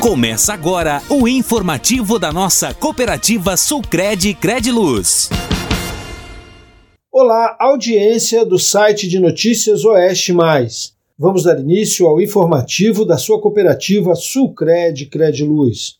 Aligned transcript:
Começa 0.00 0.54
agora 0.54 1.02
o 1.10 1.26
informativo 1.26 2.20
da 2.20 2.32
nossa 2.32 2.72
cooperativa 2.72 3.56
Sulcred 3.56 4.32
Crediluz. 4.34 5.28
Olá, 7.10 7.56
audiência 7.58 8.46
do 8.46 8.60
site 8.60 9.08
de 9.08 9.18
notícias 9.18 9.84
Oeste 9.84 10.32
Mais. 10.32 10.94
Vamos 11.18 11.42
dar 11.42 11.58
início 11.58 12.06
ao 12.06 12.20
informativo 12.20 13.04
da 13.04 13.16
sua 13.16 13.40
cooperativa 13.40 14.14
Sulcred 14.14 15.06
Crediluz. 15.06 15.98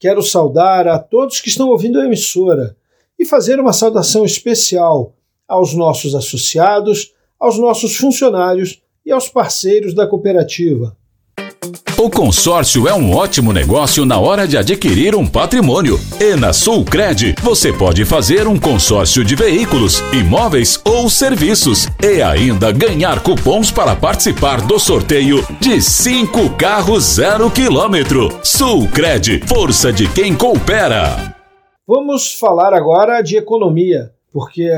Quero 0.00 0.22
saudar 0.22 0.88
a 0.88 0.98
todos 0.98 1.40
que 1.40 1.50
estão 1.50 1.68
ouvindo 1.68 2.00
a 2.00 2.06
emissora 2.06 2.76
e 3.16 3.24
fazer 3.24 3.60
uma 3.60 3.72
saudação 3.72 4.24
especial 4.24 5.14
aos 5.46 5.72
nossos 5.72 6.16
associados, 6.16 7.14
aos 7.38 7.56
nossos 7.56 7.96
funcionários 7.96 8.82
e 9.06 9.12
aos 9.12 9.28
parceiros 9.28 9.94
da 9.94 10.04
cooperativa. 10.04 10.98
O 12.02 12.08
consórcio 12.08 12.88
é 12.88 12.94
um 12.94 13.14
ótimo 13.14 13.52
negócio 13.52 14.06
na 14.06 14.18
hora 14.18 14.48
de 14.48 14.56
adquirir 14.56 15.14
um 15.14 15.26
patrimônio. 15.26 16.00
E 16.18 16.34
na 16.34 16.50
Sulcred 16.50 17.34
você 17.42 17.74
pode 17.74 18.06
fazer 18.06 18.48
um 18.48 18.58
consórcio 18.58 19.22
de 19.22 19.36
veículos, 19.36 20.00
imóveis 20.10 20.80
ou 20.82 21.10
serviços 21.10 21.88
e 22.02 22.22
ainda 22.22 22.72
ganhar 22.72 23.22
cupons 23.22 23.70
para 23.70 23.94
participar 23.94 24.62
do 24.62 24.78
sorteio 24.78 25.46
de 25.60 25.78
cinco 25.82 26.48
carros 26.56 27.04
zero 27.04 27.50
quilômetro. 27.50 28.30
Sulcred, 28.42 29.46
força 29.46 29.92
de 29.92 30.08
quem 30.10 30.34
coopera. 30.34 31.36
Vamos 31.86 32.32
falar 32.32 32.72
agora 32.72 33.20
de 33.20 33.36
economia, 33.36 34.10
porque, 34.32 34.70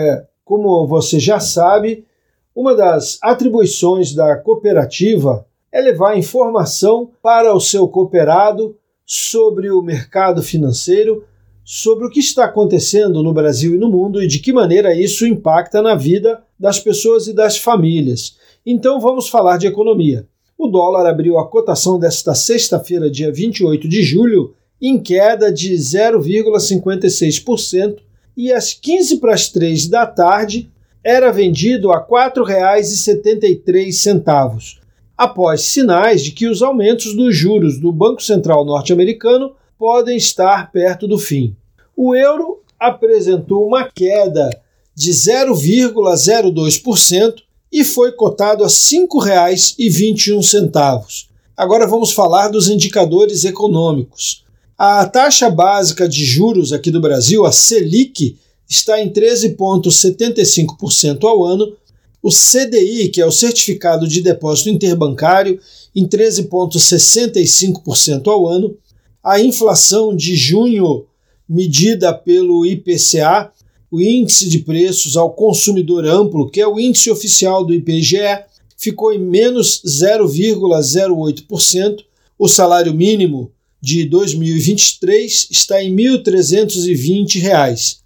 como 0.45 0.89
você 0.89 1.21
já 1.21 1.39
sabe, 1.39 2.05
uma 2.53 2.75
das 2.75 3.17
atribuições 3.23 4.13
da 4.13 4.35
cooperativa 4.35 5.47
é 5.73 5.81
levar 5.81 6.19
informação 6.19 7.11
para 7.23 7.55
o 7.55 7.61
seu 7.61 7.89
cooperado 7.89 8.77
sobre 9.07 9.71
o 9.71 9.81
mercado 9.81 10.43
financeiro, 10.43 11.25
sobre 11.65 12.07
o 12.07 12.11
que 12.11 12.21
está 12.21 12.45
acontecendo 12.45 13.23
no 13.23 13.33
Brasil 13.33 13.75
e 13.75 13.79
no 13.79 13.89
mundo 13.89 14.23
e 14.23 14.27
de 14.27 14.39
que 14.39 14.53
maneira 14.53 14.95
isso 14.95 15.27
impacta 15.27 15.81
na 15.81 15.95
vida 15.95 16.45
das 16.59 16.79
pessoas 16.79 17.27
e 17.27 17.33
das 17.33 17.57
famílias. 17.57 18.37
Então 18.67 19.01
vamos 19.01 19.29
falar 19.29 19.57
de 19.57 19.67
economia. 19.67 20.27
O 20.59 20.69
dólar 20.69 21.07
abriu 21.07 21.39
a 21.39 21.49
cotação 21.49 21.99
desta 21.99 22.35
sexta-feira, 22.35 23.11
dia 23.11 23.33
28 23.33 23.89
de 23.89 24.03
julho, 24.03 24.53
em 24.81 24.99
queda 24.99 25.53
de 25.53 25.75
0,56% 25.75 27.99
e 28.37 28.53
às 28.53 28.75
15 28.75 29.19
para 29.19 29.35
as 29.35 29.49
3 29.49 29.89
da 29.89 30.07
tarde 30.07 30.71
era 31.05 31.33
vendido 31.33 31.91
a 31.91 31.99
R$ 31.99 32.07
4,73 32.35 34.82
após 35.17 35.63
sinais 35.63 36.23
de 36.23 36.33
que 36.33 36.49
os 36.49 36.61
aumentos 36.63 37.15
dos 37.15 37.37
juros 37.37 37.79
do 37.79 37.93
Banco 37.93 38.23
Central 38.23 38.65
norte-americano 38.65 39.53
podem 39.79 40.17
estar 40.17 40.71
perto 40.71 41.09
do 41.09 41.19
fim. 41.19 41.57
O 41.97 42.15
euro 42.15 42.61
apresentou 42.79 43.67
uma 43.67 43.85
queda 43.85 44.51
de 44.95 45.11
0,02% 45.11 47.43
e 47.71 47.85
foi 47.85 48.13
cotado 48.13 48.65
a 48.65 48.67
R$ 48.67 48.73
5,21. 48.73 51.27
Agora 51.57 51.87
vamos 51.87 52.13
falar 52.13 52.49
dos 52.49 52.69
indicadores 52.69 53.45
econômicos. 53.45 54.45
A 54.77 55.07
taxa 55.07 55.49
básica 55.49 56.07
de 56.09 56.25
juros 56.25 56.73
aqui 56.73 56.91
do 56.91 57.01
Brasil, 57.01 57.47
a 57.47 57.53
Selic, 57.53 58.37
está 58.69 59.01
em 59.01 59.09
13,75% 59.11 61.23
ao 61.25 61.45
ano, 61.45 61.77
o 62.23 62.31
CDI, 62.31 63.09
que 63.09 63.21
é 63.21 63.27
o 63.27 63.33
Certificado 63.33 64.07
de 64.07 64.23
Depósito 64.23 64.71
Interbancário, 64.71 65.59
em 65.95 66.07
13,65% 66.07 68.29
ao 68.29 68.47
ano, 68.47 68.79
a 69.23 69.39
inflação 69.41 70.15
de 70.15 70.37
junho, 70.37 71.07
medida 71.49 72.13
pelo 72.15 72.65
IPCA, 72.65 73.51
o 73.91 74.01
Índice 74.01 74.49
de 74.49 74.61
Preços 74.61 75.17
ao 75.17 75.33
Consumidor 75.33 76.07
Amplo, 76.07 76.49
que 76.49 76.61
é 76.61 76.67
o 76.67 76.79
índice 76.81 77.11
oficial 77.11 77.65
do 77.65 77.75
IPGE, 77.75 78.45
ficou 78.77 79.13
em 79.13 79.19
menos 79.19 79.83
0,08%. 79.85 82.05
O 82.39 82.49
salário 82.49 82.95
mínimo 82.95 83.51
de 83.81 84.05
2023 84.07 85.49
está 85.51 85.83
em 85.83 85.91
R$ 85.95 86.19
1.320. 86.19 87.99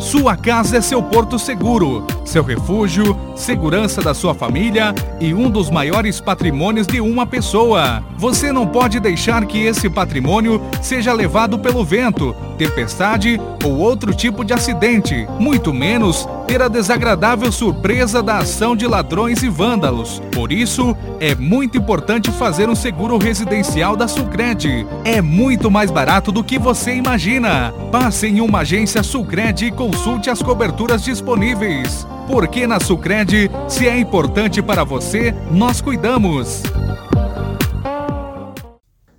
Sua 0.03 0.35
casa 0.35 0.77
é 0.77 0.81
seu 0.81 1.01
porto 1.01 1.39
seguro, 1.39 2.05
seu 2.25 2.43
refúgio, 2.43 3.17
segurança 3.37 4.01
da 4.01 4.13
sua 4.13 4.35
família 4.35 4.93
e 5.19 5.33
um 5.33 5.49
dos 5.49 5.69
maiores 5.69 6.19
patrimônios 6.19 6.85
de 6.85 6.99
uma 6.99 7.25
pessoa. 7.25 8.03
Você 8.17 8.51
não 8.51 8.67
pode 8.67 8.99
deixar 8.99 9.45
que 9.45 9.63
esse 9.63 9.89
patrimônio 9.89 10.61
seja 10.81 11.13
levado 11.13 11.57
pelo 11.57 11.85
vento, 11.85 12.35
tempestade 12.57 13.39
ou 13.63 13.77
outro 13.77 14.13
tipo 14.13 14.43
de 14.43 14.53
acidente, 14.53 15.25
muito 15.39 15.73
menos 15.73 16.27
ter 16.47 16.61
a 16.61 16.67
desagradável 16.67 17.51
surpresa 17.51 18.21
da 18.21 18.39
ação 18.39 18.75
de 18.75 18.85
ladrões 18.85 19.41
e 19.41 19.49
vândalos. 19.49 20.21
Por 20.33 20.51
isso, 20.51 20.95
é 21.19 21.33
muito 21.33 21.77
importante 21.77 22.29
fazer 22.31 22.69
um 22.69 22.75
seguro 22.75 23.17
residencial 23.17 23.95
da 23.95 24.07
Sulcred. 24.07 24.85
É 25.05 25.21
muito 25.21 25.71
mais 25.71 25.89
barato 25.89 26.31
do 26.31 26.43
que 26.43 26.59
você 26.59 26.93
imagina. 26.93 27.73
Passe 27.91 28.27
em 28.27 28.41
uma 28.41 28.59
agência 28.59 29.01
Sulcred 29.01 29.65
e 29.65 29.71
consulte 29.93 30.29
as 30.29 30.41
coberturas 30.41 31.03
disponíveis. 31.03 32.07
Porque 32.27 32.65
na 32.65 32.79
Sulcred, 32.79 33.51
se 33.67 33.87
é 33.87 33.97
importante 33.99 34.61
para 34.61 34.83
você, 34.83 35.33
nós 35.51 35.81
cuidamos. 35.81 36.63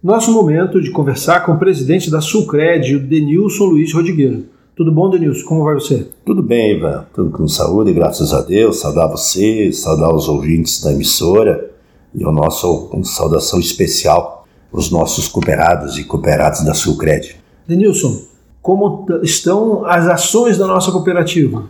Nosso 0.03 0.33
momento 0.33 0.81
de 0.81 0.91
conversar 0.91 1.47
com 1.47 1.53
o 1.53 1.59
presidente 1.59 2.11
da 2.11 2.21
Sulcred, 2.21 2.97
o 2.97 3.01
Denilson 3.01 3.65
Luiz 3.67 3.93
Rodrigueiro. 3.95 4.47
Tudo 4.75 4.91
bom, 4.91 5.09
Denilson? 5.09 5.47
Como 5.47 5.65
vai 5.65 5.75
você? 5.75 6.09
Tudo 6.27 6.43
bem, 6.43 6.77
Ivan. 6.77 7.06
Tudo 7.15 7.31
com 7.31 7.47
saúde, 7.47 7.93
graças 7.93 8.35
a 8.35 8.41
Deus. 8.41 8.81
Saudar 8.81 9.06
você, 9.06 9.73
saudar 9.73 10.12
os 10.12 10.29
ouvintes 10.29 10.83
da 10.83 10.93
emissora 10.93 11.71
e 12.12 12.25
o 12.25 12.33
nosso 12.33 12.89
uma 12.93 13.05
saudação 13.05 13.61
especial 13.61 14.45
os 14.73 14.91
nossos 14.91 15.29
cooperados 15.29 15.97
e 15.99 16.05
cooperadas 16.05 16.65
da 16.65 16.75
Sulcred. 16.75 17.37
Denilson, 17.65 18.34
como 18.65 19.05
estão 19.23 19.85
as 19.85 20.07
ações 20.07 20.57
da 20.57 20.67
nossa 20.67 20.91
cooperativa? 20.91 21.65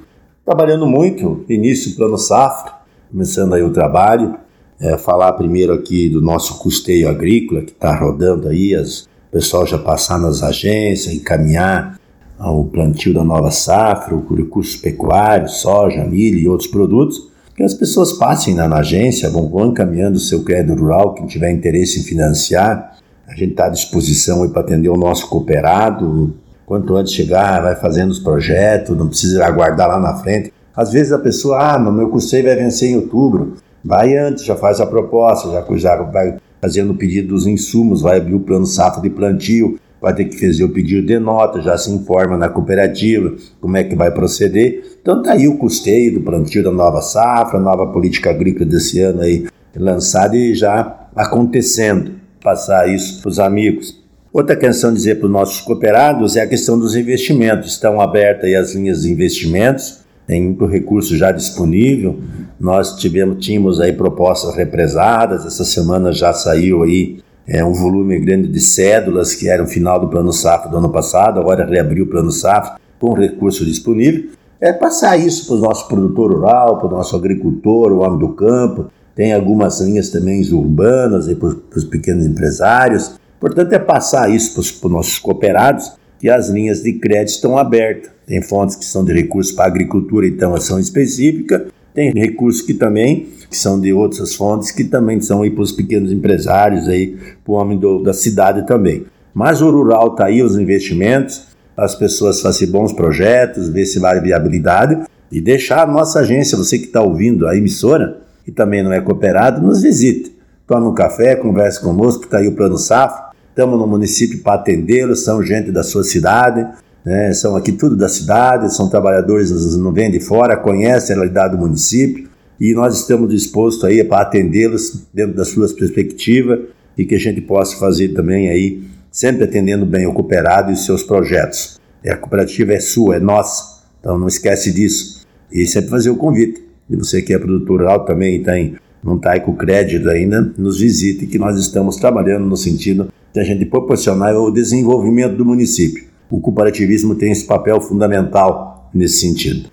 Trabalhando 0.45 0.87
muito, 0.87 1.45
início 1.49 1.91
do 1.91 1.97
plano 1.97 2.17
safra, 2.17 2.73
começando 3.11 3.53
aí 3.53 3.65
o 3.65 3.73
trabalho. 3.73 4.37
É, 4.81 4.97
falar 4.97 5.33
primeiro 5.33 5.73
aqui 5.73 6.09
do 6.09 6.21
nosso 6.21 6.59
custeio 6.61 7.09
agrícola 7.09 7.63
que 7.63 7.73
está 7.73 7.97
rodando 7.97 8.47
aí, 8.47 8.77
as, 8.77 9.01
o 9.01 9.33
pessoal 9.33 9.67
já 9.67 9.77
passar 9.77 10.21
nas 10.21 10.41
agências, 10.41 11.13
encaminhar 11.13 11.99
ao 12.39 12.65
plantio 12.65 13.13
da 13.13 13.25
nova 13.25 13.51
safra, 13.51 14.15
o 14.15 14.33
recursos 14.33 14.77
pecuários, 14.77 15.63
soja, 15.63 16.05
milho 16.05 16.39
e 16.39 16.49
outros 16.49 16.69
produtos, 16.69 17.29
que 17.57 17.65
as 17.65 17.75
pessoas 17.75 18.13
passem 18.13 18.55
na, 18.55 18.69
na 18.69 18.79
agência, 18.79 19.29
vão, 19.31 19.49
vão 19.49 19.67
encaminhando 19.67 20.17
o 20.17 20.21
seu 20.21 20.45
crédito 20.45 20.79
rural, 20.79 21.15
quem 21.15 21.27
tiver 21.27 21.51
interesse 21.51 21.99
em 21.99 22.05
financiar. 22.05 22.99
A 23.27 23.33
gente 23.35 23.51
está 23.51 23.67
à 23.67 23.71
disposição 23.71 24.49
para 24.49 24.61
atender 24.61 24.91
o 24.91 24.97
nosso 24.97 25.29
cooperado. 25.29 26.35
Quanto 26.67 26.97
antes 26.97 27.13
chegar, 27.13 27.63
vai 27.63 27.77
fazendo 27.77 28.11
os 28.11 28.19
projetos, 28.19 28.97
não 28.97 29.09
precisa 29.09 29.45
aguardar 29.45 29.89
lá 29.89 30.01
na 30.01 30.17
frente. 30.17 30.53
Às 30.75 30.93
vezes 30.93 31.13
a 31.13 31.19
pessoa, 31.19 31.75
ah, 31.75 31.79
meu 31.79 32.09
custeio 32.09 32.45
vai 32.45 32.57
vencer 32.57 32.91
em 32.91 32.97
outubro. 32.97 33.55
Vai 33.85 34.17
antes, 34.17 34.45
já 34.45 34.57
faz 34.57 34.81
a 34.81 34.87
proposta, 34.87 35.51
já, 35.51 35.77
já 35.77 36.03
vai 36.03 36.37
fazendo 36.61 36.93
o 36.93 36.97
pedido 36.97 37.29
dos 37.29 37.47
insumos, 37.47 38.01
vai 38.01 38.17
abrir 38.17 38.35
o 38.35 38.41
plano 38.41 38.65
safra 38.65 39.03
de 39.03 39.11
plantio, 39.11 39.79
vai 40.01 40.15
ter 40.15 40.25
que 40.25 40.41
fazer 40.41 40.65
o 40.65 40.71
pedido 40.71 41.07
de 41.07 41.19
nota, 41.19 41.61
já 41.61 41.77
se 41.77 41.91
informa 41.91 42.39
na 42.39 42.49
cooperativa 42.49 43.35
como 43.61 43.77
é 43.77 43.85
que 43.85 43.95
vai 43.95 44.11
proceder. 44.11 44.83
Então 45.01 45.23
tá 45.23 45.33
aí 45.33 45.47
o 45.47 45.59
custeio 45.59 46.15
do 46.15 46.21
plantio 46.21 46.65
da 46.65 46.71
nova 46.71 47.03
safra, 47.03 47.61
nova 47.61 47.87
política 47.87 48.31
agrícola 48.31 48.65
desse 48.65 49.01
ano 49.01 49.21
aí 49.21 49.47
lançada 49.77 50.37
e 50.37 50.55
já 50.55 51.09
acontecendo. 51.15 52.13
Passar 52.43 52.89
isso 52.89 53.23
para 53.23 53.29
os 53.29 53.39
amigos. 53.39 54.04
Outra 54.35 54.57
questão 54.57 54.91
a 54.91 54.93
dizer 54.93 55.21
para 55.21 55.27
os 55.27 55.33
nossos 55.33 55.61
cooperados 55.61 56.35
é 56.35 56.41
a 56.41 56.47
questão 56.49 56.77
dos 56.77 56.97
investimentos. 56.97 57.71
Estão 57.71 58.01
abertas 58.01 58.53
as 58.53 58.75
linhas 58.75 59.03
de 59.03 59.13
investimentos. 59.13 60.01
tem 60.27 60.43
muito 60.43 60.67
recurso 60.67 61.17
já 61.17 61.31
disponível. 61.31 62.19
Nós 62.59 62.97
tivemos, 62.97 63.47
tínhamos 63.47 63.81
aí 63.81 63.93
propostas 63.93 64.57
represadas, 64.57 65.47
essa 65.47 65.65
semana 65.65 66.11
já 66.11 66.33
saiu 66.33 66.83
aí 66.83 67.21
é, 67.47 67.65
um 67.65 67.73
volume 67.73 68.19
grande 68.19 68.49
de 68.49 68.59
cédulas 68.59 69.37
que 69.37 69.49
era 69.49 69.63
o 69.63 69.69
final 69.69 70.01
do 70.01 70.09
plano 70.09 70.33
safra 70.33 70.69
do 70.69 70.79
ano 70.79 70.91
passado, 70.91 71.39
agora 71.39 71.65
reabriu 71.65 72.03
o 72.03 72.09
plano 72.09 72.33
safra 72.33 72.81
com 72.99 73.13
recurso 73.13 73.65
disponível. 73.65 74.31
É 74.61 74.73
passar 74.73 75.17
isso 75.17 75.47
para 75.47 75.55
o 75.55 75.61
nosso 75.61 75.87
produtor 75.87 76.33
rural, 76.33 76.79
para 76.79 76.89
o 76.89 76.91
nosso 76.91 77.15
agricultor, 77.15 77.93
o 77.93 78.01
homem 78.01 78.19
do 78.19 78.31
campo. 78.31 78.87
Tem 79.15 79.33
algumas 79.33 79.81
linhas 79.81 80.09
também 80.09 80.43
urbanas 80.53 81.33
para 81.35 81.79
os 81.79 81.85
pequenos 81.85 82.27
empresários. 82.27 83.15
Portanto, 83.45 83.75
é 83.75 83.79
passar 83.79 84.31
isso 84.31 84.55
para 84.55 84.87
os 84.87 84.91
nossos 84.91 85.19
cooperados 85.19 85.93
que 86.19 86.31
as 86.31 86.49
linhas 86.49 86.83
de 86.83 86.95
crédito 86.95 87.35
estão 87.35 87.59
abertas. 87.59 88.11
Tem 88.27 88.41
fontes 88.41 88.75
que 88.75 88.87
são 88.87 89.05
de 89.05 89.13
recursos 89.13 89.53
para 89.53 89.67
agricultura, 89.67 90.27
então 90.27 90.55
ação 90.55 90.79
específica. 90.79 91.67
Tem 91.93 92.11
recursos 92.11 92.63
que 92.63 92.73
também 92.73 93.29
que 93.51 93.55
são 93.55 93.79
de 93.79 93.93
outras 93.93 94.35
fontes 94.35 94.71
que 94.71 94.83
também 94.83 95.21
são 95.21 95.47
para 95.51 95.61
os 95.61 95.73
pequenos 95.73 96.11
empresários 96.11 96.89
aí, 96.89 97.19
para 97.45 97.53
o 97.53 97.57
homem 97.57 97.79
do, 97.79 98.03
da 98.03 98.15
cidade 98.15 98.67
também. 98.67 99.05
Mas 99.35 99.61
o 99.61 99.71
rural 99.71 100.13
está 100.13 100.25
aí 100.25 100.43
os 100.43 100.57
investimentos, 100.57 101.49
as 101.77 101.95
pessoas 101.95 102.41
fazem 102.41 102.71
bons 102.71 102.95
projetos, 102.95 103.69
ver 103.69 103.85
se 103.85 103.99
vale 103.99 104.21
viabilidade 104.21 105.03
e 105.31 105.39
deixar 105.39 105.83
a 105.83 105.93
nossa 105.93 106.21
agência, 106.21 106.57
você 106.57 106.79
que 106.79 106.87
está 106.87 107.03
ouvindo 107.03 107.47
a 107.47 107.55
emissora 107.55 108.23
e 108.47 108.51
também 108.51 108.83
não 108.83 108.91
é 108.91 109.03
cooperado, 109.03 109.61
nos 109.61 109.83
visite. 109.83 110.35
Tome 110.67 110.87
um 110.87 110.95
café, 110.95 111.37
converse 111.37 111.79
conosco, 111.79 112.25
está 112.25 112.39
aí 112.39 112.49
o 112.49 112.57
Plano 112.57 112.79
Safra. 112.79 113.34
Estamos 113.55 113.79
no 113.79 113.87
município 113.87 114.41
para 114.41 114.55
atendê-los, 114.55 115.23
são 115.23 115.41
gente 115.41 115.71
da 115.71 115.85
sua 115.85 116.03
cidade, 116.03 116.67
né? 117.05 117.33
são 117.33 117.55
aqui 117.55 117.71
tudo 117.71 117.95
da 117.95 118.09
cidade, 118.09 118.75
são 118.75 118.91
trabalhadores, 118.91 119.77
não 119.77 119.93
vêm 119.93 120.11
de 120.11 120.19
fora, 120.19 120.57
conhecem 120.57 121.15
a 121.15 121.21
realidade 121.21 121.57
do 121.57 121.61
município 121.61 122.29
e 122.61 122.75
nós 122.75 122.99
estamos 122.99 123.31
dispostos 123.31 123.85
aí 123.85 124.03
para 124.03 124.23
atendê-los 124.23 125.07
dentro 125.15 125.37
das 125.37 125.51
suas 125.51 125.73
perspectivas 125.73 126.63
e 126.99 127.05
que 127.05 127.15
a 127.15 127.19
gente 127.19 127.41
possa 127.41 127.77
fazer 127.77 128.09
também 128.09 128.49
aí, 128.49 128.83
sempre 129.09 129.45
atendendo 129.45 129.87
bem 129.87 130.05
o 130.05 130.13
cooperado 130.13 130.73
e 130.73 130.77
seus 130.77 131.05
projetos. 131.05 131.79
A 132.05 132.17
cooperativa 132.17 132.73
é 132.73 132.81
sua, 132.81 133.15
é 133.15 133.21
nossa, 133.21 133.85
então 134.01 134.19
não 134.19 134.27
esquece 134.27 134.73
disso. 134.73 135.25
E 135.53 135.65
sempre 135.65 135.91
fazer 135.91 136.11
o 136.11 136.17
convite. 136.17 136.61
E 136.91 136.97
você 136.97 137.23
que 137.23 137.33
é 137.33 137.39
produtor 137.39 137.79
rural 137.79 138.05
também 138.05 138.43
tem, 138.43 138.75
não 139.01 139.15
está 139.15 139.31
aí 139.35 139.41
com 139.41 139.55
crédito 139.55 140.11
ainda, 140.11 140.53
nos 140.59 140.81
visite 140.81 141.29
que 141.29 141.39
nós 141.39 141.57
estamos 141.57 141.99
trabalhando 141.99 142.47
no 142.47 142.57
sentido 142.57 143.13
de 143.35 143.41
a 143.41 143.45
gente 143.45 143.67
proporcionar 143.67 144.37
o 144.37 144.53
desenvolvimento 144.53 145.37
do 145.37 145.45
município. 145.45 146.05
O 146.31 146.41
cooperativismo 146.41 147.17
tem 147.17 147.33
esse 147.33 147.45
papel 147.45 147.81
fundamental 147.81 148.89
nesse 148.95 149.19
sentido. 149.21 149.69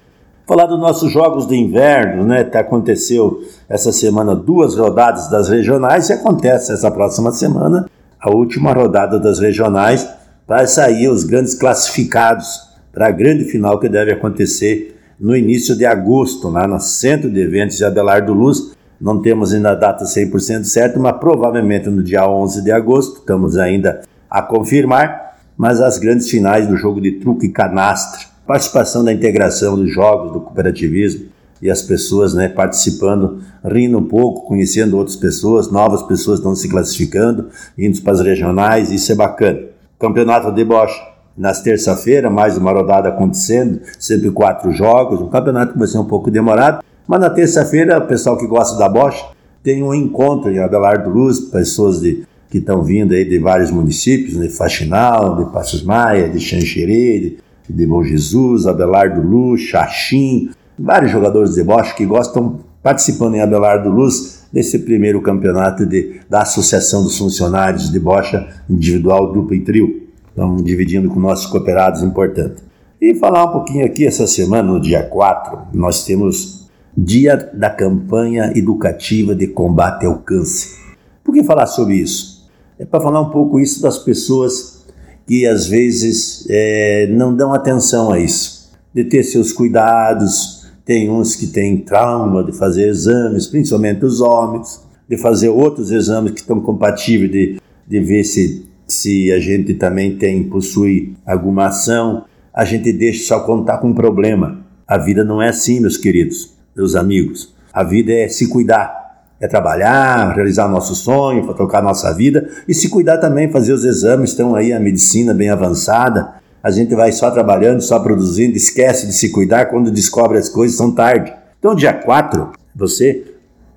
Falar 0.48 0.66
dos 0.66 0.80
nossos 0.80 1.12
jogos 1.12 1.48
de 1.48 1.56
inverno, 1.56 2.26
né? 2.26 2.44
Que 2.44 2.58
aconteceu 2.58 3.42
essa 3.70 3.92
semana 3.92 4.36
duas 4.36 4.76
rodadas 4.76 5.30
das 5.30 5.48
regionais 5.48 6.10
e 6.10 6.14
acontece 6.14 6.74
essa 6.74 6.90
próxima 6.90 7.32
semana 7.32 7.88
a 8.20 8.32
última 8.32 8.74
rodada 8.74 9.20
das 9.20 9.40
regionais 9.40 10.08
para 10.48 10.66
sair 10.66 11.08
os 11.08 11.24
grandes 11.24 11.54
classificados 11.54 12.48
para 12.92 13.08
a 13.08 13.12
grande 13.12 13.46
final 13.46 13.80
que 13.80 13.88
deve 13.88 14.12
acontecer 14.12 15.00
no 15.20 15.36
início 15.38 15.76
de 15.76 15.86
agosto, 15.86 16.50
lá 16.50 16.68
no 16.68 16.80
Centro 16.80 17.30
de 17.30 17.40
Eventos 17.40 17.78
de 17.78 17.86
Abelardo 17.86 18.34
Luz. 18.34 18.74
Não 19.02 19.22
temos 19.22 19.54
ainda 19.54 19.72
a 19.72 19.76
data 19.76 20.06
100% 20.06 20.64
certa, 20.64 21.00
mas 21.00 21.18
provavelmente 21.18 21.90
no 21.90 22.04
dia 22.04 22.30
11 22.30 22.64
de 22.64 22.72
agosto, 22.72 23.20
estamos 23.20 23.58
ainda 23.58 24.02
a 24.30 24.42
confirmar, 24.42 25.38
mas 25.58 25.82
as 25.82 25.98
grandes 25.98 26.30
finais 26.30 26.68
do 26.68 26.78
jogo 26.78 27.02
de 27.02 27.14
truque 27.14 27.48
e 27.48 27.50
canastra 27.50 28.32
participação 28.52 29.02
da 29.04 29.14
integração 29.14 29.78
dos 29.78 29.94
jogos, 29.94 30.34
do 30.34 30.42
cooperativismo 30.42 31.28
e 31.62 31.72
as 31.72 31.82
pessoas 31.82 32.34
né, 32.34 32.50
participando, 32.50 33.40
rindo 33.64 33.98
um 33.98 34.04
pouco, 34.04 34.48
conhecendo 34.48 34.98
outras 34.98 35.16
pessoas, 35.16 35.72
novas 35.72 36.02
pessoas 36.04 36.40
estão 36.40 36.54
se 36.54 36.68
classificando, 36.68 37.48
indo 37.78 38.02
para 38.02 38.12
as 38.12 38.20
regionais, 38.20 38.92
isso 38.92 39.12
é 39.12 39.16
bacana. 39.16 39.60
Campeonato 39.98 40.52
de 40.52 40.66
Bocha, 40.66 41.02
nas 41.38 41.62
terça-feira, 41.62 42.30
mais 42.30 42.58
uma 42.58 42.72
rodada 42.74 43.08
acontecendo, 43.08 43.80
sempre 43.98 44.30
quatro 44.32 44.72
jogos, 44.74 45.22
um 45.22 45.30
campeonato 45.30 45.72
que 45.74 45.80
vai 45.80 45.88
ser 45.88 46.00
um 46.00 46.06
pouco 46.06 46.30
demorado, 46.30 46.84
mas 47.12 47.20
na 47.20 47.30
terça-feira, 47.30 48.00
o 48.00 48.08
pessoal 48.08 48.38
que 48.38 48.48
gosta 48.48 48.78
da 48.80 48.88
Bocha 48.88 49.26
tem 49.62 49.84
um 49.84 49.94
encontro 49.94 50.50
em 50.50 50.60
Abelardo 50.60 51.10
Luz, 51.10 51.40
pessoas 51.40 52.00
de, 52.00 52.24
que 52.50 52.60
estão 52.60 52.82
vindo 52.82 53.14
aí 53.14 53.26
de 53.26 53.38
vários 53.38 53.70
municípios, 53.70 54.40
de 54.40 54.50
Faxinal, 54.50 55.36
de 55.36 55.52
Passos 55.52 55.84
Maia, 55.84 56.30
de 56.30 56.40
Xanxerê, 56.40 57.20
de 57.20 57.38
de 57.72 57.86
Bom 57.86 58.04
Jesus, 58.04 58.68
Abelardo 58.68 59.22
Luz, 59.22 59.62
Xaxim, 59.62 60.50
vários 60.78 61.12
jogadores 61.12 61.56
de 61.56 61.64
bocha 61.64 61.94
que 61.96 62.06
gostam 62.06 62.60
participando 62.84 63.36
em 63.36 63.42
Abelardo 63.42 63.90
Luz 63.90 64.44
desse 64.52 64.80
primeiro 64.80 65.22
campeonato 65.22 65.86
de, 65.86 66.20
da 66.30 66.42
Associação 66.42 67.04
dos 67.04 67.18
Funcionários 67.18 67.92
de 67.92 68.00
Bocha 68.00 68.48
Individual, 68.70 69.32
Dupla 69.32 69.56
e 69.56 69.62
Trio. 69.62 70.08
Estamos 70.30 70.64
dividindo 70.64 71.10
com 71.10 71.20
nossos 71.20 71.46
cooperados, 71.46 72.04
importante. 72.04 72.62
E 73.00 73.16
falar 73.16 73.46
um 73.46 73.52
pouquinho 73.52 73.86
aqui, 73.86 74.06
essa 74.06 74.28
semana, 74.28 74.72
no 74.72 74.80
dia 74.80 75.04
4, 75.04 75.60
nós 75.74 76.04
temos 76.06 76.61
Dia 76.96 77.38
da 77.54 77.70
Campanha 77.70 78.52
Educativa 78.54 79.34
de 79.34 79.48
Combate 79.48 80.06
ao 80.06 80.20
Câncer. 80.20 80.78
Por 81.24 81.34
que 81.34 81.42
falar 81.42 81.66
sobre 81.66 81.96
isso? 81.96 82.50
É 82.78 82.84
para 82.84 83.00
falar 83.00 83.22
um 83.22 83.30
pouco 83.30 83.62
isso 83.62 83.82
das 83.82 83.98
pessoas 83.98 84.86
que 85.26 85.48
às 85.48 85.68
vezes 85.68 86.46
é, 86.50 87.08
não 87.08 87.34
dão 87.34 87.54
atenção 87.54 88.12
a 88.12 88.20
isso, 88.20 88.70
de 88.94 89.06
ter 89.06 89.24
seus 89.24 89.54
cuidados. 89.54 90.70
Tem 90.84 91.10
uns 91.10 91.34
que 91.34 91.48
têm 91.48 91.78
trauma 91.78 92.44
de 92.44 92.52
fazer 92.52 92.90
exames, 92.90 93.48
principalmente 93.48 94.04
os 94.04 94.20
homens, 94.20 94.82
de 95.08 95.16
fazer 95.16 95.48
outros 95.48 95.92
exames 95.92 96.34
que 96.34 96.42
estão 96.42 96.60
compatíveis, 96.60 97.32
de, 97.32 97.62
de 97.88 98.00
ver 98.02 98.26
se, 98.26 98.66
se 98.86 99.32
a 99.32 99.40
gente 99.40 99.76
também 99.76 100.18
tem, 100.18 100.44
possui 100.44 101.16
alguma 101.26 101.68
ação. 101.68 102.26
A 102.54 102.66
gente 102.66 102.92
deixa 102.92 103.28
só 103.28 103.40
contar 103.40 103.78
com 103.78 103.92
um 103.92 103.96
problema. 103.96 104.66
A 104.86 104.98
vida 104.98 105.24
não 105.24 105.42
é 105.42 105.48
assim, 105.48 105.80
meus 105.80 105.96
queridos, 105.96 106.60
meus 106.76 106.96
amigos. 106.96 107.54
A 107.74 107.84
vida 107.84 108.12
é 108.12 108.28
se 108.28 108.48
cuidar 108.48 109.02
é 109.42 109.48
trabalhar, 109.48 110.36
realizar 110.36 110.70
nosso 110.70 110.94
sonho, 110.94 111.52
tocar 111.56 111.82
nossa 111.82 112.14
vida 112.14 112.48
e 112.68 112.76
se 112.76 112.88
cuidar 112.90 113.18
também, 113.18 113.52
fazer 113.52 113.74
os 113.74 113.84
exames, 113.84 114.30
estão 114.30 114.54
aí 114.54 114.72
a 114.72 114.80
medicina 114.80 115.34
bem 115.34 115.50
avançada. 115.50 116.36
A 116.62 116.70
gente 116.70 116.94
vai 116.94 117.12
só 117.12 117.32
trabalhando, 117.32 117.82
só 117.82 117.98
produzindo, 118.00 118.56
esquece 118.56 119.08
de 119.08 119.14
se 119.14 119.30
cuidar 119.30 119.66
quando 119.66 119.90
descobre 119.90 120.38
as 120.38 120.48
coisas, 120.48 120.78
são 120.78 120.92
tarde. 120.92 121.34
Então, 121.58 121.74
dia 121.74 121.92
4, 121.92 122.52
você, 122.76 123.24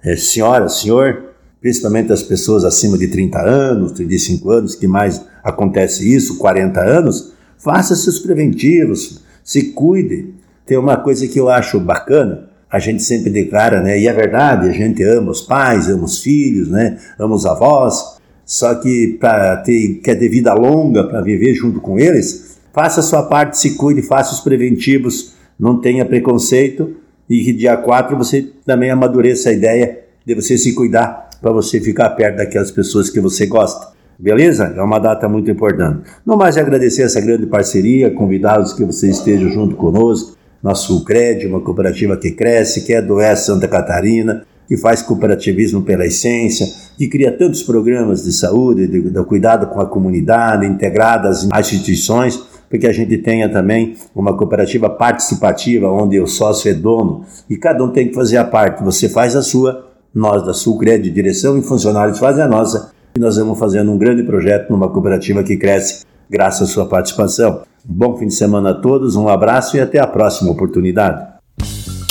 é, 0.04 0.14
senhora, 0.16 0.68
senhor, 0.68 1.30
principalmente 1.62 2.12
as 2.12 2.22
pessoas 2.22 2.62
acima 2.62 2.98
de 2.98 3.08
30 3.08 3.40
anos, 3.40 3.92
35 3.92 4.50
anos, 4.50 4.74
que 4.74 4.86
mais 4.86 5.24
acontece 5.42 6.14
isso, 6.14 6.36
40 6.36 6.78
anos, 6.78 7.32
faça 7.56 7.96
seus 7.96 8.18
preventivos, 8.18 9.22
se 9.42 9.72
cuide. 9.72 10.34
Tem 10.66 10.76
uma 10.76 10.98
coisa 10.98 11.26
que 11.26 11.40
eu 11.40 11.48
acho 11.48 11.80
bacana, 11.80 12.50
a 12.75 12.81
gente 12.81 13.04
sempre 13.04 13.31
declara, 13.31 13.81
né? 13.81 14.00
E 14.00 14.09
é 14.09 14.12
verdade, 14.12 14.69
a 14.69 14.73
gente 14.73 15.00
ama 15.04 15.31
os 15.31 15.40
pais, 15.40 15.88
ama 15.88 16.02
os 16.02 16.21
filhos, 16.21 16.69
né? 16.69 16.99
Ama 17.16 17.37
os 17.37 17.47
avós. 17.47 18.19
Só 18.45 18.75
que 18.75 19.16
para 19.21 19.59
ter 19.59 20.00
quer 20.02 20.16
ter 20.16 20.28
vida 20.28 20.52
longa, 20.54 21.04
para 21.04 21.21
viver 21.21 21.54
junto 21.54 21.81
com 21.81 22.00
eles, 22.00 22.59
faça 22.73 22.99
a 22.99 23.02
sua 23.04 23.23
parte, 23.23 23.59
se 23.59 23.76
cuide, 23.76 24.02
faça 24.02 24.35
os 24.35 24.40
preventivos, 24.40 25.35
não 25.57 25.81
tenha 25.81 26.04
preconceito 26.04 26.97
e 27.31 27.45
que 27.45 27.52
dia 27.52 27.76
4 27.76 28.16
você 28.16 28.50
também 28.66 28.90
amadureça 28.90 29.50
a 29.50 29.52
ideia 29.52 30.00
de 30.26 30.35
você 30.35 30.59
se 30.59 30.75
cuidar 30.75 31.31
para 31.40 31.52
você 31.52 31.81
ficar 31.81 32.11
perto 32.11 32.38
daquelas 32.38 32.73
pessoas 32.73 33.09
que 33.09 33.21
você 33.21 33.47
gosta. 33.47 33.95
Beleza? 34.19 34.75
É 34.76 34.83
uma 34.83 34.99
data 34.99 35.28
muito 35.28 35.49
importante. 35.49 36.02
Não 36.26 36.37
mais 36.37 36.59
agradecer 36.59 37.02
essa 37.02 37.21
grande 37.21 37.47
parceria, 37.47 38.11
convidá-los 38.11 38.73
que 38.73 38.85
você 38.85 39.09
esteja 39.11 39.49
junto 39.49 39.76
conosco, 39.76 40.37
nosso 40.64 40.87
Sulcred, 40.87 41.47
uma 41.47 41.61
cooperativa 41.61 42.16
que 42.16 42.30
cresce, 42.30 42.87
que 42.87 42.94
é 42.94 43.02
do 43.02 43.16
Oeste 43.16 43.44
Santa 43.44 43.68
Catarina, 43.68 44.47
que 44.66 44.78
faz 44.78 45.02
cooperativismo 45.02 45.83
pela 45.83 46.06
essência, 46.06 46.66
que 46.97 47.06
cria 47.06 47.30
tantos 47.30 47.62
programas 47.62 48.25
de 48.25 48.33
saúde, 48.33 48.87
de, 48.87 49.25
cuidado 49.25 49.66
com 49.66 49.78
a 49.78 49.85
comunidade, 49.85 50.64
integradas 50.64 51.47
às 51.52 51.66
instituições, 51.71 52.42
porque 52.71 52.87
a 52.87 52.92
gente 52.92 53.18
tenha 53.18 53.47
também 53.47 53.94
uma 54.14 54.35
cooperativa 54.35 54.88
participativa, 54.88 55.87
onde 55.87 56.18
o 56.18 56.26
sócio 56.26 56.71
é 56.71 56.75
dono, 56.75 57.26
e 57.49 57.59
cada 57.59 57.85
um 57.85 57.90
tem 57.90 58.09
que 58.09 58.14
fazer 58.14 58.38
a 58.38 58.44
parte. 58.44 58.83
Você 58.83 59.06
faz 59.06 59.37
a 59.37 59.42
sua, 59.42 59.87
nós 60.14 60.47
da 60.47 60.54
Sulcred, 60.54 61.11
direção 61.11 61.59
e 61.59 61.62
funcionários 61.62 62.18
fazem 62.18 62.42
a 62.42 62.49
nossa, 62.49 62.90
e 63.14 63.21
nós 63.21 63.37
vamos 63.37 63.59
fazendo 63.59 63.92
um 63.92 63.99
grande 63.99 64.23
projeto 64.23 64.71
numa 64.71 64.88
cooperativa 64.88 65.44
que 65.44 65.59
cresce 65.59 66.06
graças 66.28 66.71
à 66.71 66.73
sua 66.73 66.87
participação. 66.87 67.62
Um 67.88 67.95
bom 67.95 68.16
fim 68.16 68.26
de 68.26 68.35
semana 68.35 68.71
a 68.71 68.75
todos, 68.75 69.16
um 69.16 69.28
abraço 69.28 69.76
e 69.76 69.81
até 69.81 69.99
a 69.99 70.07
próxima 70.07 70.50
oportunidade. 70.50 71.35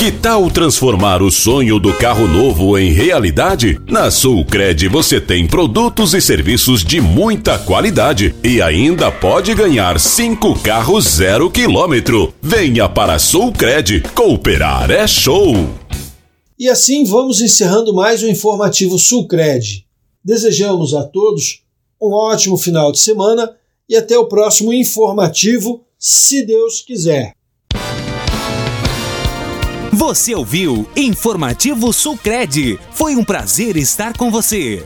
Que 0.03 0.11
tal 0.11 0.51
transformar 0.51 1.21
o 1.21 1.31
sonho 1.31 1.79
do 1.79 1.93
carro 1.93 2.27
novo 2.27 2.77
em 2.77 2.91
realidade? 2.91 3.79
Na 3.87 4.11
Sulcred 4.11 4.89
você 4.89 5.21
tem 5.21 5.47
produtos 5.47 6.13
e 6.13 6.19
serviços 6.19 6.83
de 6.83 6.99
muita 6.99 7.57
qualidade 7.57 8.35
e 8.43 8.61
ainda 8.61 9.09
pode 9.09 9.55
ganhar 9.55 9.97
cinco 9.99 10.59
carros 10.59 11.05
zero 11.05 11.49
quilômetro. 11.49 12.33
Venha 12.41 12.89
para 12.89 13.13
a 13.13 13.19
Sulcred, 13.19 14.01
cooperar 14.13 14.91
é 14.91 15.07
show! 15.07 15.69
E 16.59 16.67
assim 16.67 17.05
vamos 17.05 17.39
encerrando 17.39 17.93
mais 17.93 18.21
o 18.23 18.27
informativo 18.27 18.99
Sulcred. 18.99 19.85
Desejamos 20.21 20.93
a 20.93 21.03
todos 21.03 21.61
um 22.01 22.11
ótimo 22.11 22.57
final 22.57 22.91
de 22.91 22.99
semana 22.99 23.49
e 23.87 23.95
até 23.95 24.17
o 24.17 24.27
próximo 24.27 24.73
informativo, 24.73 25.85
se 25.97 26.45
Deus 26.45 26.81
quiser. 26.81 27.33
Você 29.91 30.35
ouviu 30.35 30.87
Informativo 30.95 31.93
Sulcred. 31.93 32.79
Foi 32.91 33.15
um 33.15 33.23
prazer 33.23 33.77
estar 33.77 34.17
com 34.17 34.29
você. 34.29 34.83